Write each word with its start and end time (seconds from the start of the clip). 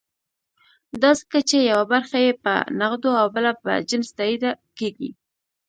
دا 1.01 1.11
ځکه 1.21 1.37
چې 1.49 1.57
یوه 1.71 1.85
برخه 1.93 2.17
یې 2.25 2.33
په 2.43 2.53
نغدو 2.79 3.11
او 3.21 3.27
بله 3.35 3.51
په 3.63 3.71
جنس 3.89 4.07
تادیه 4.17 4.51
کېږي. 4.77 5.09